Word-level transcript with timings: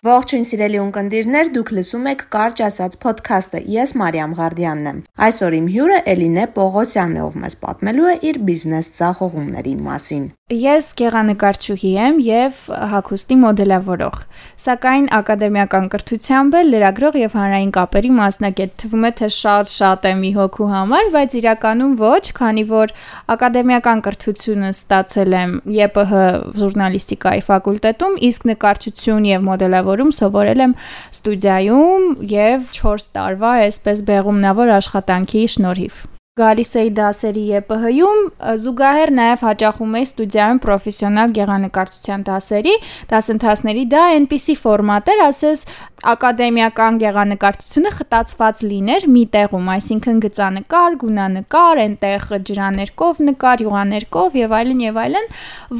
Ողջույն 0.00 0.46
սիրելի 0.48 0.78
ունկնդիրներ, 0.80 1.48
դուք 1.52 1.70
լսում 1.76 2.06
եք 2.08 2.22
Կարճ 2.32 2.62
ասած 2.64 2.96
ոդքասթը։ 3.02 3.60
Ես 3.74 3.92
Մարիամ 4.00 4.32
Ղարդյանն 4.38 4.88
եմ։ 4.94 5.02
Այսօր 5.28 5.58
իմ 5.60 5.68
հյուրը 5.76 6.00
Էլինե 6.14 6.48
Պողոսյանն 6.56 7.20
է, 7.20 7.24
ով 7.28 7.38
մեզ 7.44 7.60
պատմելու 7.60 8.08
է 8.08 8.18
իր 8.32 8.42
բիզնես 8.48 8.92
ցախողումների 8.96 9.74
մասին։ 9.84 10.28
Ես 10.50 10.86
գեղանկարչուհի 10.98 11.90
եմ 12.02 12.16
եւ 12.26 12.56
հագուստի 12.90 13.36
մոդելավորող, 13.38 14.16
սակայն 14.64 15.04
ակադեմիական 15.20 15.84
կրթությամբ 15.92 16.56
էլ 16.60 16.72
լրագրող 16.74 17.18
եւ 17.20 17.36
հանրային 17.38 17.70
կապերի 17.76 18.10
մասնակետ։ 18.16 18.72
Թվում 18.82 19.06
է 19.06 19.12
թե 19.20 19.28
շատ-շատ 19.36 20.08
եմ 20.10 20.24
մի 20.24 20.32
հոգու 20.40 20.68
համար, 20.72 21.12
բայց 21.14 21.36
իրականում 21.38 21.94
ոչ, 22.00 22.24
քանի 22.40 22.64
որ 22.72 22.94
ակադեմիական 23.36 24.02
կրթությունը 24.08 24.72
ստացել 24.74 25.38
եմ 25.38 25.54
ԵՊՀ 25.70 26.18
ժուրնալիստիկայի 26.58 27.46
ֆակուլտետում, 27.46 28.18
իսկ 28.30 28.50
նկարչություն 28.50 29.30
եւ 29.30 29.46
մոդելավորում 29.50 29.89
որում 29.90 30.14
սովորել 30.20 30.64
եմ 30.68 30.78
ստուդիայում 31.18 32.08
եւ 32.36 32.72
4 32.78 33.10
տարվա 33.18 33.52
այսպես 33.66 34.06
բեղումնավոր 34.12 34.74
աշխատանքի 34.78 35.44
շնորհիվ 35.56 36.00
գալիս 36.40 36.72
էի 36.80 36.90
դասերի 36.98 37.44
ԵՊՀ-ում, 37.70 38.20
զուգահեռ 38.64 39.12
նաև 39.20 39.44
հաճախում 39.50 39.94
էի 40.00 40.06
ստուդիայում 40.10 40.60
պրոֆեսիոնալ 40.64 41.34
գեղանկարչության 41.40 42.26
դասերի, 42.30 42.74
դասընթացների 43.14 43.84
դա 43.94 44.02
այնպիսի 44.10 44.56
ֆորմատ 44.64 45.10
էր, 45.14 45.24
ասես 45.30 45.64
ակադեմիական 46.00 46.98
գեղանկարչությունը 47.00 47.90
խտացված 47.92 48.60
լիներ 48.70 49.06
մի 49.12 49.24
տեղում, 49.34 49.66
այսինքն 49.74 50.20
գծանկար, 50.24 50.96
գունանկար, 51.02 51.80
այնտեղ 51.84 52.24
ջրաներկով 52.50 53.20
նկար, 53.26 53.64
յուղաներկով 53.66 54.38
եւ 54.40 54.54
այլն 54.60 54.80
եւ 54.86 55.00
այլն, 55.04 55.28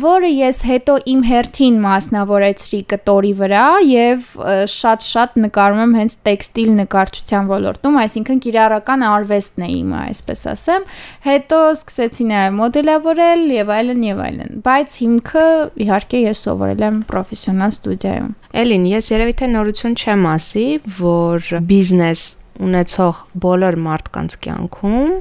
որը 0.02 0.32
ես 0.34 0.60
հետո 0.70 0.96
իմ 1.14 1.22
հերթին 1.30 1.80
մասնավորեցրի 1.86 2.80
կտորի 2.92 3.32
վրա 3.40 3.64
եւ 3.90 4.28
շատ-շատ 4.74 5.40
նկարում 5.46 5.82
եմ 5.86 5.96
հենց 6.00 6.18
տեքստիլ 6.28 6.70
նկարչության 6.84 7.50
ոլորտում, 7.54 7.98
այսինքն 8.04 8.44
կիրառական 8.44 9.06
արվեստն 9.10 9.66
է 9.66 9.70
իմը, 9.80 10.00
այսպես 10.10 10.44
ասեմ, 10.50 10.86
հետո 11.26 11.60
սկսեցի 11.76 12.26
նաև 12.30 12.56
մոդելավորել 12.60 13.44
եւ 13.56 13.72
այլն 13.76 14.02
եւ 14.10 14.22
այլն, 14.26 14.58
բայց 14.66 14.96
հիմքը 15.04 15.46
իհարկե 15.86 16.22
ես 16.26 16.42
սովորել 16.46 16.84
եմ 16.90 16.98
պրոֆեսիոնալ 17.10 17.74
ստուդիայում։ 17.76 18.34
Էլին, 18.60 18.88
ես 18.90 19.10
երևի 19.14 19.36
թե 19.40 19.50
նորություն 19.54 19.96
չեմ 20.00 20.26
ասի, 20.34 20.66
որ 21.00 21.50
բիզնես 21.70 22.26
ունեցող 22.60 23.20
բոլոր 23.40 23.78
մարդկանց 23.86 24.36
կյանքում 24.44 25.14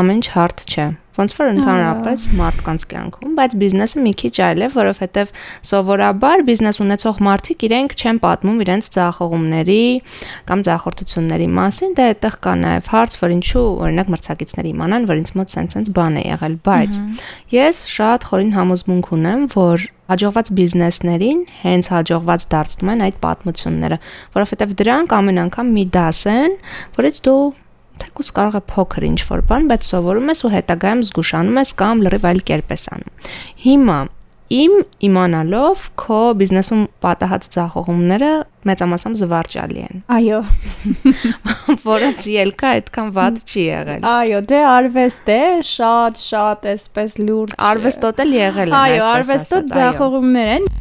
ամեն 0.00 0.20
ինչ 0.20 0.26
հարթ 0.34 0.64
չէ 0.70 0.86
ոնց 1.20 1.34
որ 1.36 1.50
ընդհանրապես 1.50 2.24
մարդկանց 2.40 2.84
կյանքում, 2.90 3.34
բայց 3.36 3.54
բիզնեսը 3.60 4.02
մի 4.06 4.12
քիչ 4.20 4.32
այլ 4.46 4.64
է, 4.64 4.68
որովհետև 4.74 5.32
սովորաբար 5.70 6.44
բիզնես 6.48 6.80
ունեցող 6.84 7.20
մարդիկ 7.28 7.64
իրենք 7.68 7.94
չեն 8.00 8.20
պատմում 8.24 8.58
իրենց 8.64 8.90
ցախողումների 8.96 9.84
կամ 10.50 10.64
ցախորտությունների 10.70 11.48
մասին, 11.60 11.94
դա 12.00 12.08
այդտեղ 12.10 12.36
կա 12.48 12.54
նաև 12.64 12.90
հարց, 12.94 13.16
որ 13.20 13.34
ինչու 13.36 13.64
օրինակ 13.84 14.12
մրցակիցները 14.16 14.70
իմանան, 14.74 15.08
որ 15.10 15.20
ինձ 15.20 15.32
մոտ 15.40 15.54
sense-sense 15.54 15.94
բան 16.00 16.20
է 16.20 16.26
եղել, 16.30 16.58
բայց 16.66 17.00
ես 17.60 17.82
շատ 18.00 18.28
խորին 18.30 18.54
համոզմունք 18.56 19.10
ունեմ, 19.20 19.48
որ 19.54 19.88
հաջողված 20.10 20.48
բիզնեսներին 20.58 21.42
հենց 21.60 21.88
հաջողված 21.94 22.46
դարձնում 22.50 22.90
են 22.94 23.02
այդ 23.06 23.18
պատմությունները, 23.22 23.98
որովհետև 24.34 24.72
դրանք 24.80 25.14
ամեն 25.20 25.42
անգամ 25.44 25.70
մի 25.76 25.84
դաս 25.94 26.22
են, 26.34 26.56
որից 26.98 27.20
դու 27.28 27.42
թեկուս 28.04 28.32
կարող 28.38 28.56
է 28.60 28.62
փոքր 28.70 29.06
ինչ-որ 29.10 29.44
բան, 29.50 29.68
բայց 29.70 29.90
սովորում 29.90 30.32
ես 30.34 30.44
ու 30.46 30.54
հետագայում 30.54 31.04
զգուշանում 31.10 31.60
ես 31.60 31.74
կամ 31.80 32.06
լրիվ 32.06 32.30
այլ 32.30 32.40
կերպ 32.50 32.74
ես 32.76 32.88
անում։ 32.96 33.28
Հիմա 33.66 33.98
իմ 34.50 34.72
իմանալով 35.06 35.82
քո 36.00 36.20
բիզնեսում 36.40 36.80
պատահած 37.04 37.44
ցախողումները 37.54 38.30
մեծամասամբ 38.66 39.18
զվարճալի 39.20 39.84
են։ 39.86 40.00
Այո։ 40.16 40.40
Որոնց 41.92 42.26
ելքը 42.34 42.70
այդքան 42.74 43.12
վատ 43.20 43.40
չի 43.46 43.66
եղել։ 43.68 44.08
Այո, 44.10 44.42
դե 44.50 44.60
արվեստ 44.74 45.32
է, 45.36 45.40
շատ 45.70 46.22
շատ 46.26 46.70
էսպես 46.74 47.18
լուրջ։ 47.30 47.58
Արվեստոտ 47.70 48.24
էլ 48.26 48.38
եղել 48.40 48.74
է, 48.74 48.80
այսպես 48.80 48.98
ասած։ 48.98 49.06
Այո, 49.06 49.12
արվեստոտ 49.20 49.74
ցախողումներ 49.78 50.56
են։ 50.58 50.72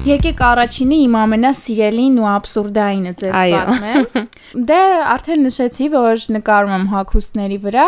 Եկեք 0.00 0.38
առաջինը 0.40 0.98
իմ 1.04 1.16
ամենասիրելին 1.20 2.14
ու 2.22 2.28
աբսուրդայինը 2.30 3.10
ձեզ 3.20 3.34
պատմեմ։ 3.36 4.06
Դե 4.70 4.78
արդեն 5.12 5.42
նշեցի, 5.44 5.88
որ 5.92 6.24
նկարում 6.36 6.72
եմ 6.76 6.86
հագուստների 6.94 7.58
վրա։ 7.66 7.84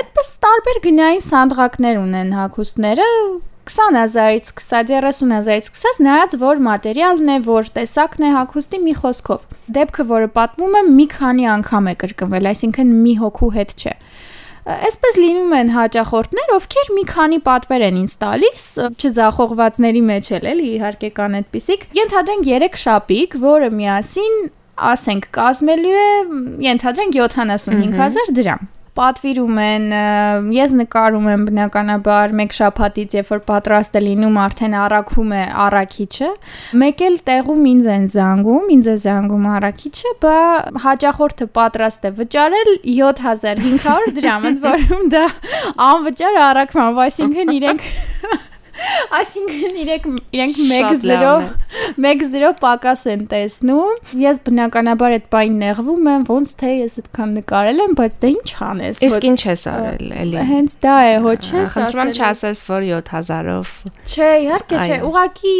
Այդպես 0.00 0.32
տարբեր 0.42 0.80
գնային 0.88 1.24
սանդղակներ 1.28 2.00
ունեն 2.02 2.34
հագուստները, 2.40 3.06
20000-ից 3.70 4.50
20-30000-ից 4.58 5.70
սկսած 5.70 6.02
նայած 6.02 6.36
որ 6.42 6.62
մատերիալն 6.66 7.30
է, 7.30 7.38
որ 7.46 7.70
տեսակն 7.78 8.26
է 8.26 8.32
հագուստի 8.40 8.82
մի 8.82 8.94
խոսքով։ 8.98 9.46
Դեպքը, 9.78 10.06
որը 10.10 10.30
պատմում 10.34 10.78
եմ, 10.82 10.92
մի 10.98 11.06
քանի 11.14 11.48
անգամ 11.52 11.90
է 11.92 11.94
կրկնվել, 12.02 12.50
այսինքն 12.52 12.94
մի 13.06 13.14
հոգու 13.22 13.52
հետ 13.62 13.76
չէ։ 13.78 13.94
Այսպես 14.62 15.16
լինում 15.18 15.54
են 15.58 15.70
հաճախորդներ, 15.74 16.50
ովքեր 16.54 16.90
մի 16.94 17.02
քանի 17.10 17.38
պատվեր 17.48 17.84
են 17.88 17.96
ինձ 18.02 18.12
տալիս, 18.22 18.66
չձախողվածների 18.94 20.02
մեջ 20.10 20.28
էլ 20.38 20.46
էլի 20.52 20.68
իհարկե 20.76 21.10
կան 21.16 21.34
այդպիսիք։ 21.40 21.86
Ենթադրենք 21.98 22.46
3 22.52 22.78
շապիկ, 22.82 23.34
որը 23.42 23.70
միասին 23.80 24.38
ասենք 24.92 25.26
կազմելու 25.34 25.96
է 26.02 26.06
ենթադրենք 26.68 27.18
75000 27.18 28.32
դրամ 28.38 28.70
պատվիրում 28.98 29.58
են, 29.62 29.84
ես 30.52 30.74
նկարում 30.76 31.28
եմ 31.32 31.44
բնականաբար 31.48 32.34
մեկ 32.40 32.56
շաբաթից, 32.58 33.16
երբ 33.18 33.30
որ 33.32 33.42
պատրաստ 33.48 33.96
է 33.96 34.02
լինում, 34.06 34.36
արդեն 34.42 34.76
առաքվում 34.82 35.32
է 35.32 35.42
առաքիչը։ 35.64 36.30
Մեկ 36.82 37.04
էլ 37.08 37.18
տեղում 37.32 37.66
ինձ 37.72 37.90
են 37.96 38.06
զանգում, 38.12 38.70
ինձ 38.76 38.90
է 38.92 38.96
զանգում 39.06 39.48
առաքիչը, 39.56 40.14
բա 40.26 40.38
հաճախորդը 40.86 41.50
պատրաստ 41.56 42.08
է 42.08 42.14
վճարել 42.20 42.72
7500 43.00 44.16
դրամ, 44.20 44.48
ընդ 44.52 44.64
որում 44.68 45.12
դա 45.16 45.26
անվճար 45.88 46.40
առաքման, 46.52 46.98
այսինքն 47.08 47.56
իրենք 47.58 47.86
Այսինքն 49.12 49.78
իրենք 49.82 50.06
իրենք 50.32 50.58
1-0 50.64 51.32
1-0 52.00 52.50
պակաս 52.62 53.02
են 53.12 53.24
տեսնում։ 53.30 54.16
Ես 54.22 54.40
բնականաբար 54.46 55.16
այդ 55.16 55.26
բային 55.32 55.58
նեղվում 55.62 56.08
եմ, 56.12 56.24
ոնց 56.30 56.52
թե 56.62 56.70
ես 56.72 56.96
այդքան 57.02 57.34
նկարել 57.38 57.82
եմ, 57.84 57.96
բայց 58.00 58.16
դե 58.22 58.30
ինչ 58.32 58.48
անես։ 58.68 59.02
Իսկ 59.08 59.26
ինչ 59.28 59.40
ես 59.48 59.64
արել, 59.72 60.14
էլի։ 60.22 60.44
Հենց 60.52 60.76
դա 60.86 60.96
է, 61.02 61.14
ոչ 61.26 61.36
ես 61.42 61.52
ասել։ 61.52 61.86
Խնդրում 61.92 62.12
չասես, 62.22 62.62
որ 62.68 62.86
7000-ով։ 62.88 63.72
Չէ, 64.12 64.30
իհարկե 64.46 64.82
չէ, 64.82 64.98
ուղակի 65.12 65.56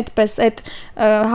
այդպես 0.00 0.36
այդ 0.46 0.62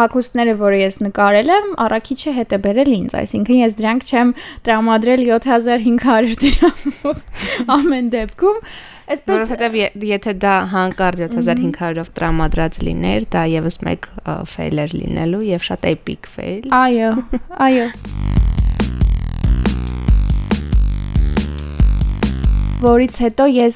հագուստները, 0.02 0.56
որը 0.62 0.82
ես 0.82 1.00
նկարել 1.08 1.54
եմ, 1.56 1.70
առաքիչը 1.88 2.36
հետ 2.42 2.56
է 2.58 2.62
բերել 2.66 2.96
ինձ, 2.98 3.18
այսինքն 3.22 3.62
ես 3.62 3.78
դրանք 3.82 4.08
չեմ 4.12 4.34
տրամադրել 4.68 5.26
7500 5.32 6.42
դրամով 6.42 7.22
ամեն 7.78 8.12
դեպքում 8.16 8.60
Այսպես 9.12 9.50
որովհետև 9.52 10.06
եթե 10.08 10.34
դա 10.40 10.54
հանկարծ 10.92 11.24
7500-ով 11.32 12.12
տրամադրած 12.18 12.82
լիներ, 12.84 13.28
դա 13.32 13.46
եւս 13.56 13.80
մեկ 13.88 14.10
ֆեյլեր 14.52 14.98
լինելու 15.00 15.46
եւ 15.52 15.70
շատ 15.72 15.88
էպիկ 15.96 16.32
ֆեյլ։ 16.36 16.76
Այո, 16.82 17.14
այո։ 17.70 17.88
որից 22.82 23.18
հետո 23.22 23.46
ես 23.54 23.76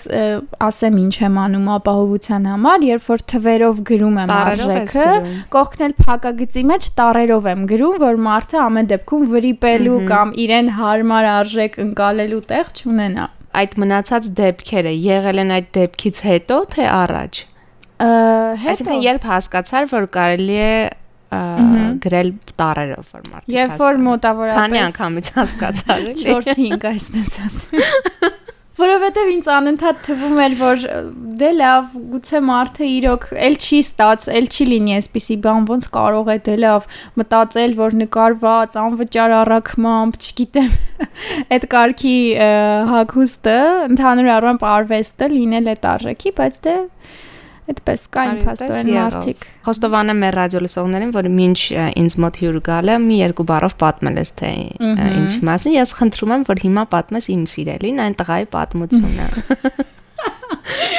ասեմ 0.65 0.95
ինչ 1.03 1.13
եմ 1.27 1.35
անում 1.43 1.67
ապահովության 1.75 2.47
համար, 2.49 2.85
երբ 2.89 3.03
որ 3.05 3.23
թվերով 3.33 3.81
գրում 3.89 4.17
եմ 4.23 4.33
արժեքը, 4.39 5.05
կողքնել 5.53 5.93
փակագծի 6.01 6.65
մեջ 6.71 6.89
տարերով 6.97 7.49
եմ 7.53 7.69
գրում, 7.69 8.01
որ 8.01 8.19
մարդը 8.25 8.59
ամեն 8.65 8.91
դեպքում 8.95 9.29
վրիպելու 9.35 10.01
կամ 10.09 10.35
իրեն 10.45 10.75
հարմար 10.81 11.31
արժեք 11.35 11.81
ընկալելու 11.85 12.43
տեղ 12.49 12.73
չունենա 12.81 13.29
այդ 13.61 13.75
մնացած 13.83 14.29
դեպքերը 14.39 14.93
եղել 15.05 15.41
են 15.45 15.55
այդ 15.55 15.71
դեպքից 15.79 16.21
հետո 16.25 16.59
թե 16.75 16.85
առաջ։ 16.95 17.41
Հետո։ 17.95 18.69
Այսինքն 18.75 19.03
երբ 19.05 19.27
հասկացար, 19.31 19.89
որ 19.95 20.07
կարելի 20.15 20.57
է 20.65 20.71
գրել 22.05 22.31
տարերով 22.59 23.11
որ 23.15 23.23
մարդիկ 23.31 23.55
Երբ 23.55 23.75
որ 23.81 23.99
մոտավորապես 24.05 24.59
քանի 24.59 24.81
անգամից 24.85 25.29
հասկացար, 25.35 26.03
4-5 26.21 26.87
այսպես 26.91 27.31
ասեմ։ 27.45 27.85
Որովհետև 28.81 29.31
ինձ 29.31 29.49
անընդհատ 29.55 29.99
թվում 30.05 30.39
էր, 30.45 30.55
որ 30.59 30.85
դե 31.39 31.49
լավ, 31.59 31.91
գուցե 32.13 32.41
մարդը 32.47 32.87
իրոք 32.91 33.27
էլ 33.45 33.57
չի 33.59 33.79
ստաց, 33.85 34.25
էլ 34.39 34.49
չի 34.49 34.67
լինի 34.71 34.95
այսպիսի 34.99 35.37
բան, 35.45 35.67
ոնց 35.71 35.87
կարող 35.95 36.31
է 36.33 36.37
դե 36.47 36.55
լավ 36.63 36.87
մտածել, 37.21 37.75
որ 37.81 37.97
նկարված 38.01 38.77
անվճար 38.85 39.35
առաքմամբ, 39.41 40.19
չգիտեմ, 40.25 40.73
այդ 41.55 41.69
կարգի 41.75 42.17
հագուստը, 42.95 43.59
ընդհանուր 43.91 44.33
առմամբ 44.39 44.67
արվեստը 44.75 45.31
լինել 45.35 45.71
է 45.71 45.79
տարժեքի, 45.85 46.35
բայց 46.41 46.61
դե 46.65 46.77
Այդպես 47.65 48.01
կային 48.13 48.41
փաստորեն 48.45 48.89
մարդիկ։ 48.93 49.45
Խոստովանեմ 49.65 50.19
մեր 50.21 50.35
ռադիո 50.37 50.59
լսողներին, 50.65 51.13
որ 51.15 51.29
մինչ 51.33 51.57
ինձ 52.01 52.17
մոտ 52.21 52.37
հյուր 52.43 52.59
գալը 52.67 52.97
մի 53.07 53.17
երկու 53.23 53.47
բառով 53.49 53.75
պատմել 53.81 54.21
ես 54.21 54.33
թե 54.43 54.51
ինչի 54.91 55.41
մասին։ 55.49 55.75
Ես 55.79 55.95
խնդրում 55.97 56.35
եմ, 56.37 56.45
որ 56.51 56.63
հիմա 56.67 56.85
պատմես 56.93 57.31
իմ 57.39 57.49
սիրելին 57.55 58.05
այն 58.05 58.17
տղայի 58.21 58.49
պատմությունը։ 58.53 59.27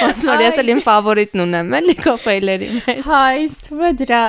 Ոնց 0.07 0.27
որ 0.31 0.43
ես 0.47 0.59
էլ 0.63 0.73
իմ 0.75 0.81
ֆավորիտն 0.87 1.43
ունեմ, 1.47 1.73
էլի 1.79 1.95
կոֆեյլերի 2.03 2.69
մեջ։ 2.77 3.01
Հա, 3.07 3.23
ինձ 3.43 3.57
թվում 3.67 3.87
է 3.87 3.93
դրա 4.01 4.21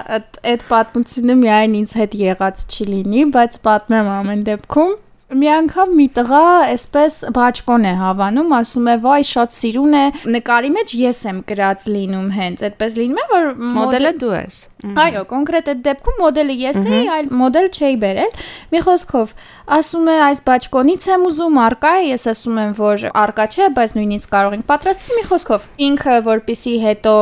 այդ 0.54 0.66
պատմությունը 0.70 1.38
միայն 1.42 1.76
ինձ 1.82 1.96
հետ 2.02 2.18
եղած 2.22 2.66
չի 2.68 2.88
լինի, 2.94 3.28
բայց 3.38 3.60
պատմեմ 3.68 4.12
ամեն 4.18 4.46
դեպքում 4.52 4.96
Մի 5.28 5.48
անգամ 5.52 5.90
մի 5.92 6.06
տղա 6.16 6.42
այսպես 6.72 7.16
բաճկոն 7.36 7.86
է 7.90 7.92
հավանում, 8.00 8.54
ասում 8.58 8.86
է՝ 8.88 8.94
«Վայ, 9.04 9.18
շատ 9.28 9.56
սիրուն 9.58 9.98
է»։ 10.00 10.04
Նկարի 10.38 10.70
մեջ 10.72 10.94
ես 11.02 11.20
եմ 11.28 11.42
գրած 11.50 11.88
լինում 11.92 12.30
հենց, 12.38 12.64
այդպես 12.68 12.96
լինում 13.02 13.20
է, 13.20 13.26
որ 13.34 13.50
մոդելը 13.76 14.14
դու 14.24 14.32
ես։ 14.38 14.60
Այո, 15.04 15.24
կոնկրետ 15.28 15.70
այդ 15.74 15.80
դեպքում 15.84 16.18
մոդելը 16.22 16.56
ես 16.62 16.80
էի, 16.88 17.02
այլ 17.12 17.30
մոդել 17.42 17.68
չէի 17.76 17.98
բերել։ 18.04 18.32
Մի 18.72 18.82
խոսքով, 18.88 19.32
ասում 19.78 20.08
է՝ 20.08 20.16
«Այս 20.28 20.42
բաճկոնից 20.48 21.08
եմ 21.12 21.26
ուզում, 21.28 21.58
արկա 21.66 21.92
է»։ 21.98 22.04
Ես 22.08 22.24
ասում 22.32 22.60
եմ, 22.64 22.72
որ 22.78 23.06
արկա 23.18 23.46
չէ, 23.52 23.70
բայց 23.78 23.96
նույնիսկ 23.98 24.32
կարող 24.38 24.56
ենք 24.58 24.66
պատրաստել։ 24.70 25.18
Մի 25.18 25.26
խոսքով, 25.28 25.66
ինքը 25.88 26.16
որպիսի 26.28 26.76
հետո 26.88 27.16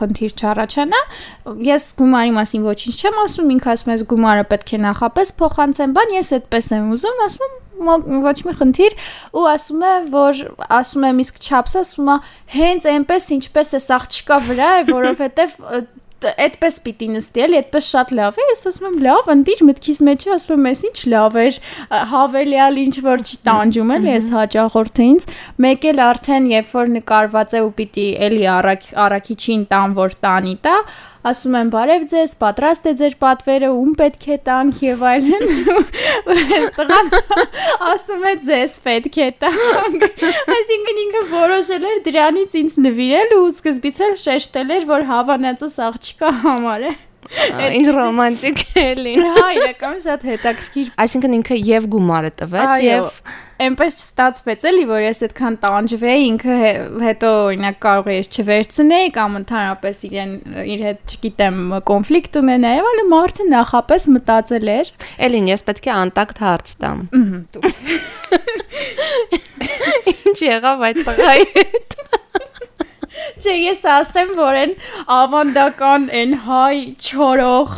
խնդիր 0.00 0.32
չառաջանա, 0.40 1.02
ես 1.68 1.84
գումարի 2.00 2.32
մասին 2.40 2.64
ոչինչ 2.64 2.96
չեմ 3.04 3.20
ասում, 3.24 3.52
ինքը 3.54 3.70
ասում 3.74 3.94
է՝ 3.94 3.98
«Գումարը 4.14 4.44
պետք 4.54 4.74
է 4.74 4.80
նախապես 4.88 5.34
փոխանցեմ», 5.44 5.94
բան 5.94 6.14
ես 6.18 6.32
այդպես 6.34 6.70
եմ 6.74 6.90
ուզում, 6.94 7.22
ասում 7.28 7.43
ոչ 7.84 8.36
մի 8.46 8.54
խնդիր 8.60 8.94
ու 9.34 9.44
ասում 9.50 9.82
է 9.88 9.94
որ 10.14 10.44
ասում 10.78 11.08
եմ 11.10 11.20
իսկ 11.24 11.42
չափսը 11.42 11.82
ասում 11.82 12.10
է 12.14 12.16
հենց 12.54 12.86
այնպես 12.94 13.28
ինչպես 13.38 13.74
է 13.74 13.80
աղջկա 13.98 14.40
վրա 14.48 14.70
է 14.78 14.86
որովհետև 14.94 15.58
այդպես 16.24 16.78
պիտի 16.84 17.08
նստի 17.14 17.42
էլի, 17.44 17.58
այդպես 17.60 17.88
շատ 17.94 18.12
լավ 18.18 18.38
է։ 18.38 18.44
Ես 18.48 18.62
ասում 18.70 18.86
եմ, 18.88 18.96
լավ, 19.04 19.30
ընտիր 19.34 19.62
մտքիս 19.68 20.00
մեջ 20.08 20.24
է, 20.24 20.30
ասում 20.34 20.54
եմ, 20.54 20.68
ես 20.70 20.82
ինչ 20.88 20.98
լավ 21.12 21.38
էր, 21.42 21.58
հավելյալ 22.14 22.80
ինչ 22.84 22.94
որ 23.04 23.24
չի 23.24 23.38
տանջում 23.48 23.92
էլի, 23.96 24.10
ես 24.14 24.28
հաճախորդը 24.34 25.08
ինձ։ 25.10 25.26
Մեկ 25.64 25.88
էլ 25.90 26.04
արդեն 26.08 26.48
երբ 26.54 26.70
որ 26.74 26.92
նկարված 26.94 27.54
է 27.54 27.64
ու 27.64 27.72
պիտի 27.80 28.06
էլի 28.28 28.46
առաքիչին 29.04 29.66
տան 29.74 29.98
որ 30.00 30.16
տանի 30.24 30.56
տա, 30.64 30.76
ասում 31.30 31.54
եմ 31.60 31.70
բարև 31.72 32.02
ձեզ, 32.10 32.32
պատրաստ 32.42 32.88
է 32.90 32.92
ձեր 33.00 33.14
պատվերը, 33.24 33.70
ում 33.72 33.92
պետք 34.00 34.26
է 34.34 34.36
տանք 34.48 34.80
եւ 34.84 35.04
այլն։ 35.10 35.46
Այստեղ 36.34 36.92
ասում 37.94 38.26
է 38.28 38.34
ձեզ 38.48 38.76
պետք 38.84 39.18
է 39.24 39.28
տանք։ 39.44 40.06
Այսինքն 40.58 41.02
ինքը 41.04 41.24
որոշել 41.32 41.88
էր 41.90 42.04
դրանից 42.10 42.58
ինձ 42.60 42.78
նվիրել 42.88 43.34
ու 43.38 43.48
սկզբից 43.54 44.02
էլ 44.08 44.14
շեշտել 44.24 44.76
էր, 44.78 44.86
որ 44.92 45.08
հավանածս 45.14 45.80
աղջկա 45.88 46.32
համար 46.44 46.88
է։ 46.92 46.94
Ինչ 47.78 47.86
ռոմանտիկ 47.94 48.58
է 48.80 48.82
լին։ 49.00 49.22
Հա, 49.36 49.46
իրական 49.60 49.96
շատ 50.04 50.20
հետաքրքիր։ 50.28 50.86
Այսինքն 51.04 51.32
ինքը 51.40 51.56
եւ 51.70 51.82
գումարը 51.94 52.30
տվեց 52.40 52.70
եւ 52.84 53.04
այնպես 53.64 53.92
չստացվեց 54.00 54.60
էլի, 54.70 54.84
որ 54.88 55.00
ես 55.04 55.18
այդքան 55.24 55.54
տանջվեի, 55.62 56.22
ինքը 56.30 56.54
հետո 57.04 57.28
օրինակ 57.44 57.76
կարող 57.84 58.06
է 58.10 58.16
ես 58.16 58.28
չվերցնեի 58.34 59.08
կամ 59.14 59.30
ընդհանրապես 59.40 59.96
իրեն 60.08 60.32
իր 60.74 60.80
հետ, 60.88 61.00
չգիտեմ, 61.14 61.56
կոնֆլիկտ 61.90 62.32
ունենա, 62.42 62.68
եւ 62.74 62.84
այլն 62.90 63.08
մարդը 63.14 63.44
նախապես 63.52 64.02
մտածել 64.16 64.66
էր։ 64.74 64.86
Էլին, 65.28 65.46
ես 65.54 65.62
պետք 65.70 65.84
է 65.86 65.88
անտակտ 65.94 66.36
հարց 66.44 66.66
տամ։ 66.82 66.98
Ինչ 70.24 70.38
եղավ 70.50 70.78
այդ 70.90 70.98
տղայի 71.06 71.46
հետ։ 71.54 71.90
Չէ, 73.34 73.54
ես 73.58 73.80
ասեմ, 73.90 74.32
որ 74.38 74.58
այն 74.60 74.72
ավանդական 75.14 76.04
այն 76.14 76.34
հայ 76.44 76.76
չորող 77.02 77.72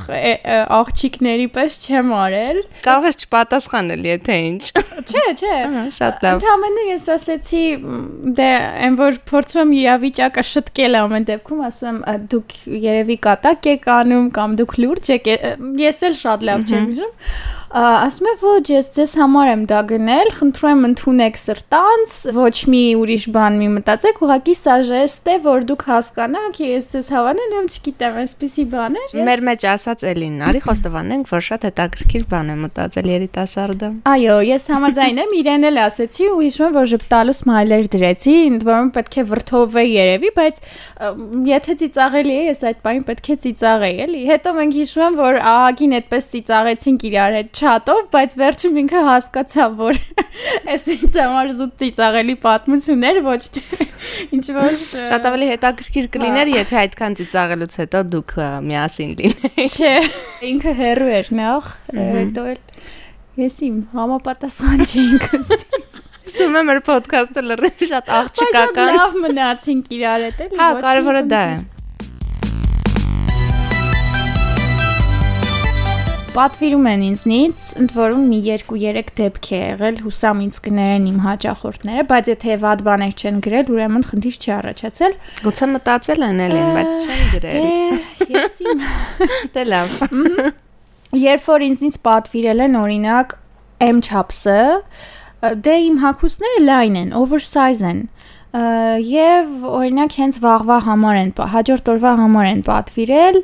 աղջիկների 0.76 1.46
պես 1.54 1.78
չեմ 1.86 2.12
արել։ 2.16 2.60
Կարող 2.84 3.08
ես 3.08 3.20
չպատասխանել, 3.24 4.04
եթե 4.10 4.36
ինչ։ 4.50 4.62
Չէ, 5.10 5.24
չէ։ 5.32 5.56
Շատ 5.96 6.26
լավ։ 6.26 6.40
Ընդհանրապես 6.40 6.90
ես 6.90 7.06
ասեցի, 7.16 7.64
դե 8.36 8.50
այն 8.86 8.98
որ 9.00 9.20
փորձում 9.30 9.62
եմ 9.62 9.74
իրավիճակը 9.80 10.46
շտկել 10.50 10.98
ամեն 11.00 11.28
դեպքում, 11.30 11.62
ասում 11.70 12.00
եմ 12.12 12.26
դուք 12.36 12.56
երևի 12.86 13.18
կատակ 13.26 13.70
եք 13.76 13.88
անում 13.96 14.28
կամ 14.36 14.56
դուք 14.60 14.76
լուրջ 14.84 15.12
եք։ 15.16 15.30
Ես 15.86 16.02
էլ 16.10 16.18
շատ 16.26 16.46
լավ 16.50 16.66
չեմ 16.66 16.90
հիշում 16.92 17.14
ասում 17.74 18.28
է 18.30 18.34
ոչ 18.42 18.64
ես 18.70 18.88
ձեզ 18.94 19.12
համար 19.18 19.48
եմ 19.50 19.62
դա 19.66 19.78
գնել 19.90 20.28
խնդրում 20.36 20.70
եմ 20.76 20.86
ընդունեք 20.86 21.38
սրտանց 21.40 22.12
ոչ 22.36 22.54
մի 22.70 22.82
ուրիշ 23.00 23.24
բան 23.34 23.56
մի 23.58 23.68
մտածեք 23.74 24.20
ուղղակի 24.22 24.54
սա 24.60 24.76
ժեստ 24.86 25.30
է 25.32 25.36
որ 25.46 25.66
դուք 25.70 25.82
հասկանաք 25.90 26.60
ես 26.62 26.86
ձեզ 26.94 27.10
հավանել 27.16 27.56
եմ 27.56 27.66
չգիտեմ 27.66 28.20
այսպիսի 28.22 28.66
բաներ 28.70 29.16
մեր 29.26 29.42
մեջ 29.50 29.66
ասած 29.72 30.04
էլին 30.12 30.36
արի 30.46 30.62
խոստովանենք 30.66 31.32
որ 31.34 31.44
շատ 31.46 31.66
հետաքրքիր 31.66 32.26
բան 32.30 32.52
է 32.54 32.56
մտածել 32.62 33.10
երիտասարդը 33.16 33.90
այո 34.14 34.38
ես 34.46 34.68
համաձայն 34.76 35.20
եմ 35.26 35.36
իրեն 35.42 35.68
էլ 35.70 35.82
ասեցի 35.86 36.30
ու 36.30 36.38
հիշում 36.46 36.66
եմ 36.66 36.76
որ 36.76 36.88
ժպտալու 36.94 37.36
սմայլեր 37.40 37.90
դրեցի 37.96 38.36
ընդ 38.46 38.66
որում 38.70 38.90
պետք 38.94 39.16
է 39.16 39.26
վրթովվեի 39.32 39.92
երևի 39.96 40.32
բայց 40.36 40.62
եթե 41.50 41.76
ծիծաղելի 41.82 42.36
է 42.36 42.46
ես 42.46 42.64
այդ 42.70 42.80
բանը 42.86 43.06
պետք 43.10 43.26
է 43.26 43.38
ծիծաղեի 43.46 44.00
էլի 44.06 44.22
հետո 44.30 44.54
մենք 44.56 44.76
հիշում 44.76 45.06
եմ 45.06 45.18
որ 45.20 45.38
ահագին 45.56 45.96
այդպես 45.96 46.28
ծիծաղեցինք 46.36 47.06
իրար 47.10 47.36
հետ 47.36 47.55
չաթով, 47.56 48.00
բայց 48.12 48.34
վերջում 48.40 48.78
ինքը 48.82 49.02
հասկացավ, 49.06 49.76
որ 49.80 49.98
այս 50.72 50.84
ինձ 50.96 51.18
համար 51.22 51.52
զուտ 51.58 51.74
ծիծաղելի 51.82 52.36
պատմություն 52.44 53.06
էր, 53.10 53.20
ոչ 53.26 53.40
թե 53.56 53.88
ինչ 54.36 54.44
որ 54.56 54.76
շատ 54.84 55.28
ավելի 55.30 55.50
հետաքրքիր 55.52 56.08
կլիներ, 56.16 56.52
եթե 56.56 56.80
այդքան 56.82 57.18
ծիծաղելուց 57.20 57.78
հետո 57.82 58.02
դուք 58.16 58.34
միասին 58.66 59.14
լինեիք։ 59.20 59.76
Չէ, 59.76 59.94
ինքը 60.52 60.74
հերո 60.82 61.08
էր 61.20 61.32
նախ, 61.40 61.70
հետո 61.96 62.46
էլ 62.52 62.60
ես 63.46 63.56
իմ 63.66 63.80
համապատասխան 63.96 64.84
չէինք 64.86 65.30
ըստ 65.40 66.04
Ստում 66.26 66.56
եմ 66.58 66.66
մեր 66.68 66.78
ոդքասթը 66.88 67.42
լրիվ 67.46 67.82
շատ 67.92 68.08
աղջիկական։ 68.16 68.72
Բայց 68.76 68.96
լավ 68.96 69.16
մնացինք 69.22 69.90
իրար 69.96 70.24
հետ 70.26 70.40
էլի։ 70.46 70.58
Հա, 70.58 70.68
կարևորը 70.82 71.22
դա 71.30 71.42
է։ 71.52 71.56
պատվիրում 76.36 76.86
են 76.90 77.02
ինձնից, 77.06 77.62
ընդ 77.80 77.92
որում 77.96 78.24
մի 78.30 78.38
2-3 78.46 79.12
դեպք 79.20 79.46
է 79.56 79.60
եղել, 79.60 80.00
հուսամ 80.04 80.42
ինձ 80.46 80.58
կներեն 80.66 81.06
իմ 81.10 81.20
հաճախորդները, 81.26 82.04
բայց 82.10 82.28
եթե 82.32 82.56
վատ 82.64 82.82
բաներ 82.86 83.14
չեն 83.16 83.38
գրել, 83.46 83.70
ուրեմն 83.76 84.04
խնդիր 84.10 84.36
չի 84.36 84.52
առաջացել։ 84.56 85.16
Գուցե 85.46 85.68
մտածել 85.72 86.26
են 86.26 86.42
էլի, 86.46 86.60
բայց 86.76 86.92
չեն 87.06 87.24
գրել։ 87.36 87.56
Դե, 87.56 88.34
ես 88.36 88.58
իմ 88.66 88.84
Դե 89.56 89.64
լավ։ 89.72 89.96
Երբ 91.26 91.46
որ 91.46 91.64
ինձնից 91.66 91.96
պատվիրել 92.06 92.64
են 92.66 92.76
օրինակ 92.82 93.34
M 93.86 94.02
չափսը, 94.04 94.60
դե 95.66 95.74
իմ 95.86 95.96
հագուստները 96.04 96.60
լայն 96.66 97.00
են, 97.00 97.16
oversize 97.16 97.86
են 97.86 98.04
եւ 99.06 99.64
օրինակ 99.68 100.14
հենց 100.16 100.38
վաղվա 100.40 100.76
համար 100.86 101.18
են 101.22 101.32
հաջորդ 101.52 101.90
օրվա 101.92 102.12
համար 102.22 102.46
են 102.52 102.62
պատվիրել 102.66 103.40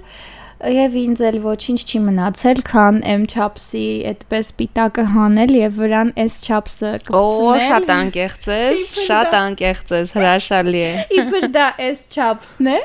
եւ 0.71 0.95
ինձ 1.01 1.21
էլ 1.27 1.37
ոչինչ 1.43 1.81
չի 1.83 2.01
մնացել, 2.07 2.61
քան 2.69 2.99
M 3.13 3.25
չափսի 3.27 3.87
այդպես 4.13 4.51
պիտակը 4.61 5.05
հանել 5.15 5.53
եւ 5.59 5.79
վրան 5.81 6.13
S 6.23 6.37
չափսը 6.47 6.91
կպցնել։ 7.09 7.49
Օ, 7.51 7.57
շատ 7.73 7.93
անկեղծ 7.97 8.47
ես, 8.53 8.85
շատ 9.09 9.37
անկեղծ 9.41 9.93
ես, 9.97 10.13
հրաշալի 10.19 10.83
է։ 10.83 10.93
Իբր 11.19 11.47
դա 11.57 11.67
S 11.89 12.05
չափսն 12.15 12.71
է, 12.73 12.79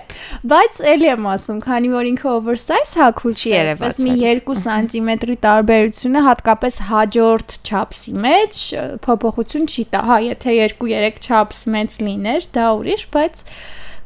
բայց 0.53 0.81
էլի 0.93 1.09
եմ 1.13 1.29
ասում, 1.33 1.61
քանի 1.67 1.93
որ 1.93 2.11
ինքը 2.13 2.29
oversize 2.33 3.01
հագուստ 3.03 3.45
չի 3.45 3.53
երևաց։ 3.53 4.01
Մի 4.07 4.15
2 4.41 4.57
սանտիմետրի 4.65 5.37
տարբերությունը 5.45 6.23
հատկապես 6.27 6.79
հաջորդ 6.91 7.57
չափսի 7.67 8.15
մեջ 8.27 8.63
փոփոխություն 9.05 9.69
չի 9.69 9.89
տա։ 9.93 10.05
Հա, 10.07 10.21
եթե 10.31 10.57
2-3 10.81 11.27
չափս 11.27 11.61
մեծ 11.77 11.99
լիներ, 12.07 12.49
դա 12.57 12.71
ուրիշ, 12.77 13.05
բայց 13.13 13.43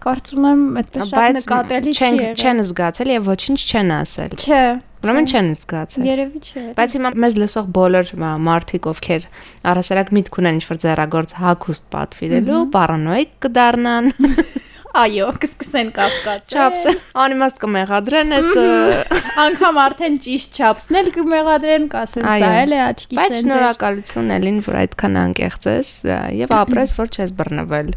կարծում 0.01 0.47
եմ 0.51 0.63
այդպես 0.81 1.11
շատ 1.11 1.35
նկատելի 1.37 1.91
չի 1.95 2.07
եղել։ 2.07 2.39
Չեն 2.41 2.63
զգացել 2.67 3.11
եւ 3.11 3.27
ոչինչ 3.31 3.59
չեն 3.61 3.93
ասել։ 3.97 4.33
Չէ։ 4.41 4.63
Ուրեմն 5.01 5.27
չեն 5.31 5.47
զգացել։ 5.57 6.03
Երևի 6.05 6.39
չէ։ 6.45 6.63
Բայց 6.77 6.95
հիմա 6.97 7.11
մեզ 7.23 7.37
լսող 7.41 7.69
բոլոր 7.77 8.11
մարդիկ, 8.45 8.89
ովքեր 8.91 9.23
առասարակ 9.71 10.11
միտք 10.17 10.37
ունեն 10.41 10.59
ինչ-որ 10.61 10.81
ձեռագործ 10.83 11.33
հագուստ 11.41 11.87
պատվիրելու, 11.95 12.59
պարանոիկ 12.75 13.33
կդառնան։ 13.45 14.11
Այո, 15.01 15.27
կսկսեն 15.39 15.89
կասկածել։ 15.95 16.57
Չափսը 16.61 16.93
անիմաստ 17.23 17.61
կմեղադրեն 17.63 18.35
այդ 18.37 18.57
անգամ 19.45 19.79
արդեն 19.85 20.17
ճիշտ 20.25 20.59
չափսն 20.59 20.99
էլ 21.01 21.11
կմեղադրեն, 21.15 21.85
կասեն 21.95 22.27
սա 22.27 22.49
էլ 22.59 22.75
է 22.75 22.81
աչքի 22.89 23.15
սենսոր։ 23.15 23.31
Բայց 23.31 23.45
շնորհակալություն 23.45 24.33
Էլին, 24.37 24.63
որ 24.67 24.81
այդքան 24.81 25.21
անկեղծ 25.23 25.69
ես 25.71 25.93
եւ 26.43 26.57
ապրես, 26.59 26.97
որ 26.99 27.15
չես 27.15 27.37
բռնվել 27.39 27.95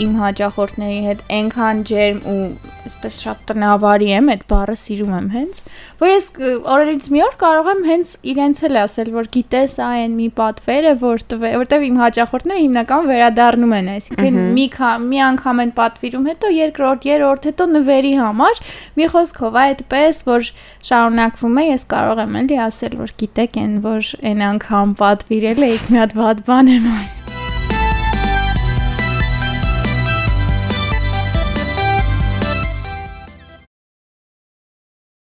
իմ 0.00 0.12
հաճախորդների 0.16 1.00
հետ 1.04 1.22
այնքան 1.36 1.80
ջերմ 1.88 2.20
ու 2.32 2.36
այսպես 2.82 3.16
շատ 3.22 3.42
տնավարի 3.50 4.08
եմ, 4.16 4.30
այդ 4.32 4.42
բառը 4.50 4.74
սիրում 4.80 5.12
եմ 5.18 5.26
հենց, 5.32 5.60
որ 6.00 6.10
ես 6.12 6.26
օրերից 6.72 7.08
մի 7.12 7.22
օր 7.26 7.36
կարող 7.42 7.68
եմ 7.72 7.82
հենց 7.88 8.12
իրենց 8.32 8.62
էլ 8.68 8.78
ասել, 8.82 9.10
որ 9.16 9.28
գիտես, 9.36 9.76
ա 9.82 9.90
այն 10.02 10.16
մի 10.18 10.28
պատվեր 10.40 10.88
է, 10.90 10.94
որ 11.02 11.24
տվե, 11.32 11.52
որտեվ 11.62 11.86
իմ 11.88 12.00
հաճախորդները 12.02 12.62
հիմնական 12.62 13.08
վերադառնում 13.12 13.76
են, 13.78 13.92
այսինքն 13.92 14.40
մի 14.58 14.66
մի 15.12 15.22
անգամ 15.28 15.62
են 15.62 15.72
պատվիրում, 15.78 16.28
հետո 16.32 16.52
երկրորդ, 16.56 17.08
երրորդ, 17.12 17.48
հետո 17.52 17.68
նվերի 17.76 18.12
համար, 18.22 18.62
մի 18.98 19.08
խոսքով 19.14 19.58
այդպես, 19.62 20.22
որ 20.32 20.52
շարունակվում 20.90 21.58
է, 21.62 21.66
ես 21.70 21.88
կարող 21.92 22.22
եմ 22.26 22.38
էլի 22.42 22.62
ասել, 22.66 23.00
որ 23.02 23.16
գիտեք, 23.22 23.58
այն 23.62 23.80
որ 23.86 24.14
այն 24.32 24.46
անգամ 24.52 24.94
պատվիրել 25.02 25.66
եք, 25.72 25.90
մի 25.92 26.02
հատ 26.02 26.16
վատ 26.22 26.46
բան 26.48 26.76
եմ 26.76 26.94
արել 26.98 27.21